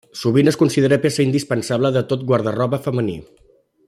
[0.19, 3.19] Sovint es considera peça indispensable de tot guarda-roba femení.